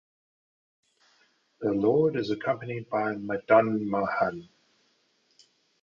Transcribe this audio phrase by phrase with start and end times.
[1.59, 4.49] The Lord is accompanied by Madanmohan.